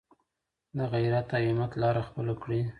د 0.77 0.79
غیرت 0.93 1.27
او 1.35 1.43
همت 1.49 1.71
لاره 1.81 2.01
خپله 2.07 2.33
کړئ. 2.41 2.61